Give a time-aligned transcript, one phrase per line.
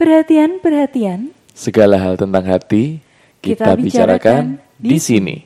[0.00, 1.28] Perhatian, perhatian.
[1.52, 3.04] Segala hal tentang hati
[3.44, 5.36] kita, Kita bicarakan bicarakan di sini.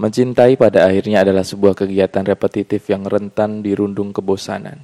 [0.00, 4.80] Mencintai pada akhirnya adalah sebuah kegiatan repetitif yang rentan dirundung kebosanan.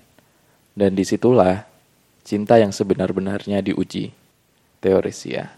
[0.77, 1.65] Dan di situlah
[2.29, 4.13] cinta yang sebenar-benarnya diuji.
[4.85, 5.57] Teoresia.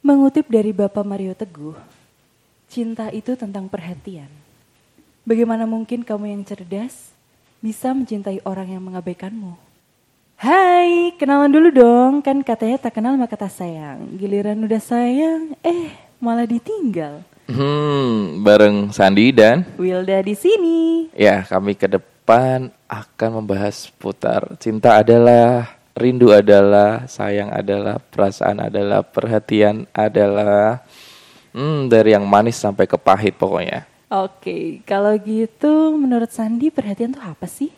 [0.00, 1.91] Mengutip dari Bapak Mario Teguh,
[2.72, 4.32] cinta itu tentang perhatian.
[5.28, 7.12] Bagaimana mungkin kamu yang cerdas
[7.60, 9.60] bisa mencintai orang yang mengabaikanmu?
[10.40, 12.24] Hai, kenalan dulu dong.
[12.24, 14.16] Kan katanya tak kenal maka tak sayang.
[14.16, 17.20] Giliran udah sayang, eh malah ditinggal.
[17.52, 21.12] Hmm, bareng Sandi dan Wilda di sini.
[21.12, 29.04] Ya, kami ke depan akan membahas putar cinta adalah, rindu adalah, sayang adalah, perasaan adalah,
[29.04, 30.82] perhatian adalah,
[31.52, 33.84] hmm, dari yang manis sampai ke pahit pokoknya.
[34.12, 37.72] Oke, kalau gitu menurut Sandi perhatian tuh apa sih?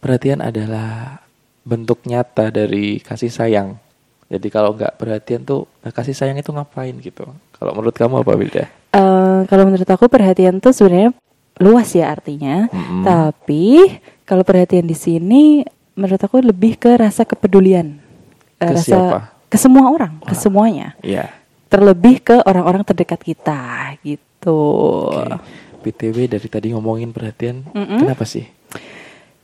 [0.00, 1.20] Perhatian adalah
[1.64, 3.80] bentuk nyata dari kasih sayang.
[4.30, 7.24] Jadi kalau nggak perhatian tuh nah, kasih sayang itu ngapain gitu?
[7.56, 8.64] Kalau menurut kamu apa Wilda?
[8.90, 11.16] Eh, kalau menurut aku perhatian tuh sebenarnya
[11.58, 12.68] luas ya artinya.
[12.70, 13.02] Mm-mm.
[13.02, 13.64] Tapi
[14.28, 15.64] kalau perhatian di sini
[15.96, 17.98] menurut aku lebih ke rasa kepedulian.
[18.60, 19.18] Eh, Ke rasa siapa?
[19.50, 20.94] ke semua orang, ke semuanya.
[21.02, 21.26] Iya.
[21.70, 24.58] Terlebih ke orang-orang terdekat kita gitu.
[25.06, 25.38] Oke.
[25.80, 28.04] BTW dari tadi ngomongin perhatian, Mm-mm.
[28.04, 28.44] kenapa sih?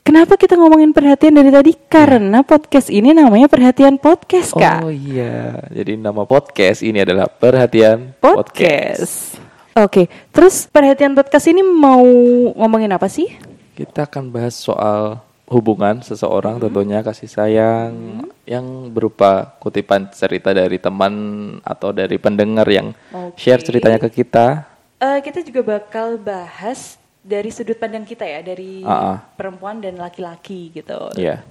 [0.06, 1.74] Kenapa kita ngomongin perhatian dari tadi?
[1.74, 4.86] Karena podcast ini namanya Perhatian Podcast, Kak.
[4.86, 9.34] Oh iya, jadi nama podcast ini adalah Perhatian podcast.
[9.74, 12.06] Oke, terus Perhatian Podcast ini mau
[12.54, 13.28] ngomongin apa sih?
[13.74, 17.94] Kita akan bahas soal hubungan seseorang tentunya kasih sayang
[18.42, 21.14] yang berupa kutipan cerita dari teman
[21.62, 23.38] atau dari pendengar yang Oke.
[23.38, 24.66] share ceritanya ke kita.
[24.98, 29.16] Eh, kita juga bakal bahas dari sudut pandang kita ya, dari Ah, ah.
[29.34, 31.10] perempuan dan laki-laki gitu.
[31.14, 31.42] Ya,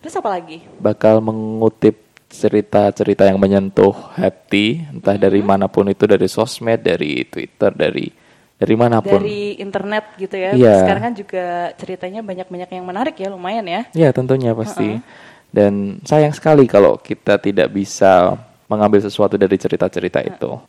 [0.00, 0.60] Terus apa lagi?
[0.76, 7.70] bakal mengutip cerita-cerita yang menyentuh hati entah dari mana pun itu dari sosmed, dari Twitter,
[7.70, 8.10] dari
[8.54, 9.18] dari mana pun.
[9.18, 10.54] Dari internet gitu ya.
[10.54, 10.86] Iya.
[10.86, 13.82] Sekarang kan juga ceritanya banyak-banyak yang menarik ya, lumayan ya.
[13.92, 15.02] Ya tentunya pasti.
[15.54, 18.34] Dan sayang sekali kalau kita tidak bisa
[18.66, 20.66] mengambil sesuatu dari cerita-cerita itu.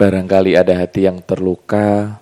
[0.00, 2.16] Barangkali ada hati yang terluka,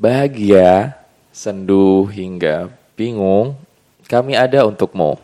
[0.00, 0.96] bahagia,
[1.28, 3.67] sendu hingga bingung.
[4.08, 5.20] Kami ada untukmu.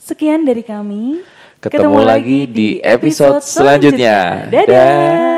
[0.00, 1.20] Sekian dari kami.
[1.60, 4.48] Ketemu lagi di episode selanjutnya.
[4.48, 5.35] Dadah.